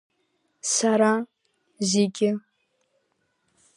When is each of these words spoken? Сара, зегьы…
Сара, 0.73 1.13
зегьы… 1.89 2.31